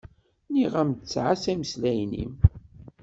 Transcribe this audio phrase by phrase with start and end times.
[0.49, 2.33] Nniɣ-am-d ttɛassa imeslayen-im.